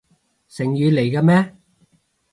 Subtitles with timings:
[0.47, 1.55] 成語嚟嘅咩？